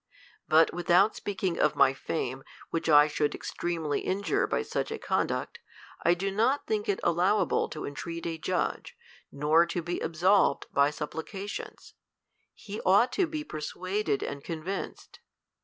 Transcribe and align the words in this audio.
But 0.47 0.73
without 0.73 1.15
speaking 1.15 1.59
of 1.59 1.75
my 1.75 1.93
fame, 1.93 2.43
which 2.71 2.89
I 2.89 3.07
should 3.07 3.35
extremely 3.35 3.99
injure 3.99 4.47
by 4.47 4.63
such 4.63 4.89
a 4.89 4.97
conduct, 4.97 5.59
I 6.03 6.15
do 6.15 6.31
not 6.31 6.65
think 6.65 6.89
it 6.89 6.99
allowable 7.03 7.69
to 7.69 7.85
entreat 7.85 8.25
a 8.25 8.39
judge, 8.39 8.97
nor 9.31 9.67
to 9.67 9.83
be 9.83 9.99
absolved 9.99 10.65
by 10.73 10.89
sup 10.89 11.11
plications: 11.11 11.93
he 12.55 12.81
ought 12.81 13.11
to 13.11 13.27
be 13.27 13.43
persuaded 13.43 14.23
and 14.23 14.43
convinced. 14.43 15.19